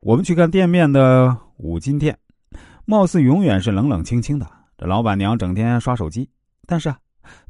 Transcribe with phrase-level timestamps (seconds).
[0.00, 2.16] 我们去看店面的五金店，
[2.84, 4.48] 貌似永远是冷冷清清的。
[4.76, 6.30] 这老板娘整天刷手机，
[6.68, 6.96] 但是啊，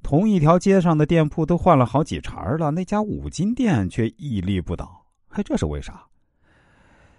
[0.03, 5.04] 同一条街上的店铺都换了好几茬了，那家五金店却屹立不倒。
[5.29, 6.03] 嘿，这是为啥？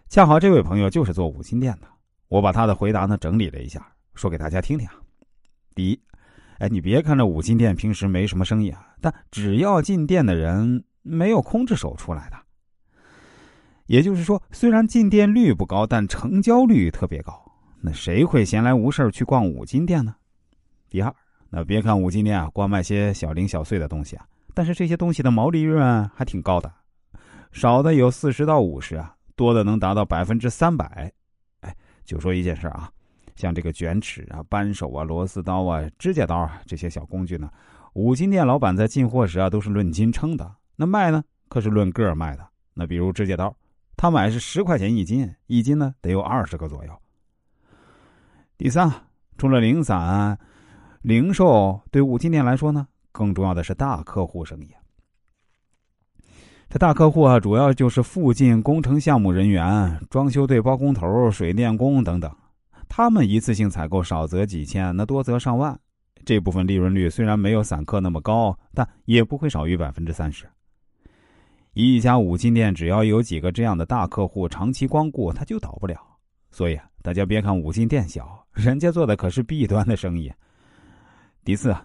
[0.10, 1.88] 恰好这位朋友就是做五金店的，
[2.28, 4.96] 我把他的回答呢整理了一下，说给大家听听啊。
[5.76, 6.02] 第一，
[6.58, 12.38] 哎，你别看这五金店平时没什么生意啊，但只要进店的人没有空着手出来的。
[13.90, 17.34] 也就是说，虽然进店率不高，但成交率特别高。
[17.82, 20.16] 那谁会闲来无事去逛五金店呢？
[20.92, 21.12] 第二，
[21.50, 26.72] 那别看五金店啊，光卖些小零小碎的东西啊，但是这些东西的毛利润还挺高的，
[27.52, 31.12] 少的有四十到五十啊，多的能达到百分之三百。
[31.62, 31.76] 哎，
[32.06, 32.92] 就说一件事啊。
[33.36, 37.50] 像这个卷尺啊、扳手啊、螺丝刀啊、指甲刀啊这些小工具呢，
[37.94, 42.48] 五金店老板在进货时啊都是论斤称的，那卖呢可是论个卖的。
[42.76, 43.54] 那比如指甲刀，
[44.02, 47.02] 他买是十块钱一斤，一斤呢得有二十个左右。
[48.58, 48.90] 第三，
[49.38, 50.40] 除了零散
[51.02, 54.70] 零售，对五金店来说呢，更重要的是大客户生意。
[56.70, 62.34] 这大客户啊，主要就是附近工程项目人员、装修队包工头、水电工等等。
[62.88, 65.78] 他们一次性采购少则几千，那多则上万，
[66.24, 70.46] 这部分利润率虽然没有散客那么高，但也不会少于百分之三十。
[71.74, 75.98] 一家五金店只要有几个这样的大客户长期光顾，他就倒不了。
[76.52, 80.32] 所以啊，大家别看五金店小，人家做的可是 B 端的生意。
[81.46, 81.76] 第四，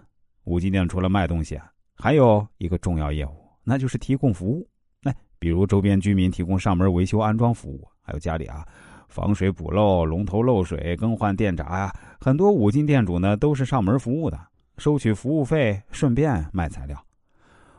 [0.43, 4.67] 五金店除了卖东西啊，还有一个重要业务，那就是提供服务。
[5.03, 8.65] 哎，比如周边居民提供上门维修安装服务，还有家里啊。
[9.07, 14.47] 防水补漏、龙头漏水、更换电闸呀，很多五金店主呢都是上门服务的，
[14.79, 17.04] 收取服务费，顺便卖材料。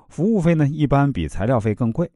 [0.08, 2.10] 服务费呢一般比材料费更贵。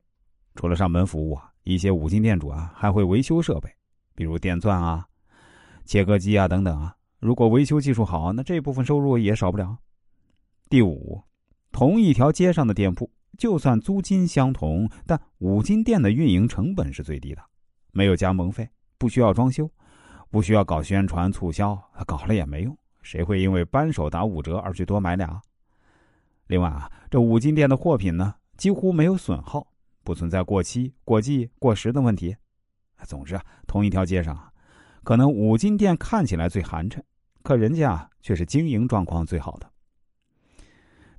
[0.54, 3.70] 除了上门服务啊，一些五金店主啊还会维修设备，
[4.14, 5.06] 比如电钻啊、
[5.84, 6.94] 切割机啊等等啊。
[7.18, 9.76] 如果维修技术好，那这部分收入也少不了。
[10.68, 11.22] 第五，
[11.70, 17.42] 同一条街上的店铺，就算租金相同，但五金店的运营成本是最低的，
[17.92, 18.68] 没有加盟费。
[18.98, 19.70] 不需要装修，
[20.30, 21.74] 不需要搞宣传促销，
[22.06, 22.76] 搞了也没用。
[23.02, 25.40] 谁会因为扳手打五折而去多买俩？
[26.50, 29.64] 另外啊，这五金店的货品呢，几乎没有损耗，
[30.02, 32.36] 不存在过期、过季、过时的问题。
[33.04, 34.52] 总之啊，同一条街上，
[35.04, 37.00] 可能五金店看起来最寒碜，
[37.44, 39.70] 可人家却是经营状况最好的。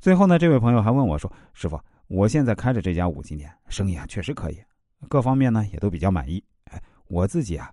[0.02, 4.62] 最后呢，这位朋友还问我说：“师傅，我现在开着这家五金店，生意啊确实可以，
[5.08, 7.72] 各方面呢也都比较满意。”哎我自己啊，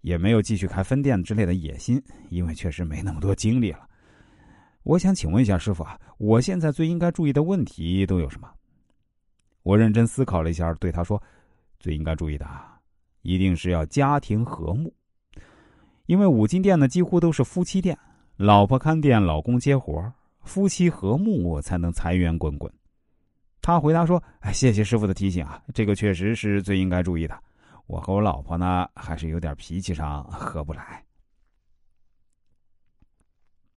[0.00, 3.86] 也没有继续开分店之类的野心，因为确实没那么多精力了。
[4.86, 8.48] 我想请问一下师傅啊，我现在最应该注意的问题都有什么？
[9.64, 11.20] 我认真思考了一下，对他说
[11.80, 12.78] ：“最应该注意的啊，
[13.22, 14.94] 一定是要家庭和睦，
[16.06, 17.98] 因为五金店呢几乎都是夫妻店，
[18.36, 20.12] 老婆看店，老公接活，
[20.44, 22.72] 夫妻和睦才能财源滚滚。”
[23.60, 27.36] 他回答说：“哎，谢谢师傅的提醒啊，这个确实是最应该注意的。”
[27.88, 31.02] 我和我老婆呢，还是有点脾气上合不来。